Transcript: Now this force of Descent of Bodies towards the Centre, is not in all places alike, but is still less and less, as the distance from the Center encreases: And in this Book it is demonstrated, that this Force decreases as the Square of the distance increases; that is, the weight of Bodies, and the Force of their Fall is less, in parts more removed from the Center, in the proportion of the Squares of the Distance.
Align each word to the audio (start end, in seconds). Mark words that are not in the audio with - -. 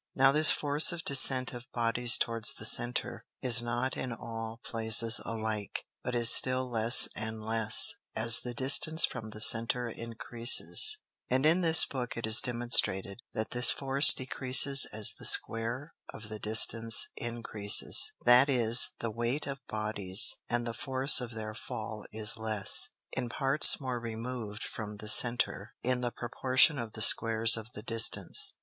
Now 0.15 0.31
this 0.31 0.49
force 0.49 0.91
of 0.91 1.05
Descent 1.05 1.53
of 1.53 1.71
Bodies 1.75 2.17
towards 2.17 2.55
the 2.55 2.65
Centre, 2.65 3.23
is 3.39 3.61
not 3.61 3.95
in 3.95 4.11
all 4.11 4.59
places 4.63 5.21
alike, 5.23 5.85
but 6.03 6.15
is 6.15 6.31
still 6.33 6.67
less 6.67 7.07
and 7.15 7.45
less, 7.45 7.93
as 8.15 8.39
the 8.39 8.55
distance 8.55 9.05
from 9.05 9.29
the 9.29 9.39
Center 9.39 9.87
encreases: 9.87 10.97
And 11.29 11.45
in 11.45 11.61
this 11.61 11.85
Book 11.85 12.17
it 12.17 12.25
is 12.25 12.41
demonstrated, 12.41 13.19
that 13.35 13.51
this 13.51 13.69
Force 13.69 14.11
decreases 14.15 14.87
as 14.91 15.13
the 15.19 15.25
Square 15.27 15.93
of 16.11 16.29
the 16.29 16.39
distance 16.39 17.07
increases; 17.15 18.13
that 18.25 18.49
is, 18.49 18.93
the 19.01 19.11
weight 19.11 19.45
of 19.45 19.59
Bodies, 19.67 20.37
and 20.49 20.65
the 20.65 20.73
Force 20.73 21.21
of 21.21 21.29
their 21.29 21.53
Fall 21.53 22.07
is 22.11 22.37
less, 22.37 22.89
in 23.11 23.29
parts 23.29 23.79
more 23.79 23.99
removed 23.99 24.63
from 24.63 24.95
the 24.95 25.07
Center, 25.07 25.75
in 25.83 26.01
the 26.01 26.09
proportion 26.09 26.79
of 26.79 26.93
the 26.93 27.03
Squares 27.03 27.55
of 27.55 27.73
the 27.73 27.83
Distance. 27.83 28.55